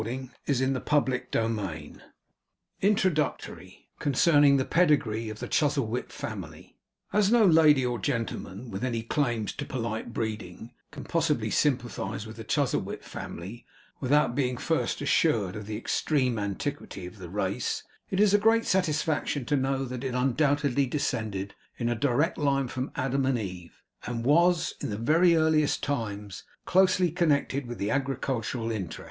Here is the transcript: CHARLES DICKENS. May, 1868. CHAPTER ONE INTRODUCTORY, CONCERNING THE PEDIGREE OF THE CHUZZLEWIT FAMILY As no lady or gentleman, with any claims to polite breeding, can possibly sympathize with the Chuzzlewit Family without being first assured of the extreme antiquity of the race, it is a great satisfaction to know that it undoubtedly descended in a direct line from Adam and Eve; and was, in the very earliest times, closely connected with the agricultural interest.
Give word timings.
CHARLES 0.03 0.29
DICKENS. 0.47 0.59
May, 0.71 0.73
1868. 0.73 1.29
CHAPTER 1.29 1.61
ONE 1.61 2.01
INTRODUCTORY, 2.81 3.89
CONCERNING 3.99 4.57
THE 4.57 4.65
PEDIGREE 4.65 5.29
OF 5.29 5.37
THE 5.37 5.47
CHUZZLEWIT 5.47 6.11
FAMILY 6.11 6.75
As 7.13 7.31
no 7.31 7.45
lady 7.45 7.85
or 7.85 7.99
gentleman, 7.99 8.71
with 8.71 8.83
any 8.83 9.03
claims 9.03 9.53
to 9.53 9.63
polite 9.63 10.11
breeding, 10.11 10.71
can 10.89 11.03
possibly 11.03 11.51
sympathize 11.51 12.25
with 12.25 12.37
the 12.37 12.43
Chuzzlewit 12.43 13.03
Family 13.03 13.63
without 13.99 14.33
being 14.33 14.57
first 14.57 15.01
assured 15.01 15.55
of 15.55 15.67
the 15.67 15.77
extreme 15.77 16.39
antiquity 16.39 17.05
of 17.05 17.19
the 17.19 17.29
race, 17.29 17.83
it 18.09 18.19
is 18.19 18.33
a 18.33 18.39
great 18.39 18.65
satisfaction 18.65 19.45
to 19.45 19.55
know 19.55 19.85
that 19.85 20.03
it 20.03 20.15
undoubtedly 20.15 20.87
descended 20.87 21.53
in 21.77 21.87
a 21.89 21.93
direct 21.95 22.39
line 22.39 22.67
from 22.67 22.91
Adam 22.95 23.23
and 23.27 23.37
Eve; 23.37 23.83
and 24.07 24.25
was, 24.25 24.73
in 24.81 24.89
the 24.89 24.97
very 24.97 25.35
earliest 25.35 25.83
times, 25.83 26.43
closely 26.65 27.11
connected 27.11 27.67
with 27.67 27.77
the 27.77 27.91
agricultural 27.91 28.71
interest. 28.71 28.99